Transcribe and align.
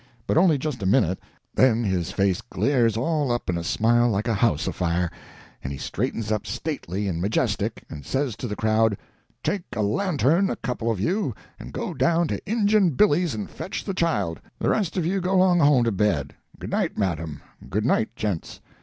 But 0.25 0.35
only 0.35 0.57
just 0.57 0.81
a 0.81 0.87
minute 0.87 1.19
then 1.53 1.83
his 1.83 2.11
face 2.11 2.41
glares 2.41 2.97
all 2.97 3.31
up 3.31 3.51
in 3.51 3.55
a 3.55 3.63
smile 3.63 4.09
like 4.09 4.27
a 4.27 4.33
house 4.33 4.65
afire, 4.65 5.11
and 5.63 5.71
he 5.71 5.77
straightens 5.77 6.31
up 6.31 6.47
stately 6.47 7.07
and 7.07 7.21
majestic, 7.21 7.83
and 7.87 8.03
says 8.03 8.35
to 8.37 8.47
the 8.47 8.55
crowd, 8.55 8.97
'Take 9.43 9.65
a 9.75 9.83
lantern, 9.83 10.49
a 10.49 10.55
couple 10.55 10.89
of 10.89 10.99
you, 10.99 11.35
and 11.59 11.71
go 11.71 11.93
down 11.93 12.27
to 12.29 12.41
Injun 12.49 12.89
Billy's 12.95 13.35
and 13.35 13.47
fetch 13.47 13.83
the 13.83 13.93
child 13.93 14.39
the 14.57 14.69
rest 14.71 14.97
of 14.97 15.05
you 15.05 15.21
go 15.21 15.37
'long 15.37 15.59
home 15.59 15.83
to 15.83 15.91
bed; 15.91 16.33
good 16.57 16.71
night, 16.71 16.97
madam; 16.97 17.43
good 17.69 17.85
night, 17.85 18.09
gents.' 18.15 18.59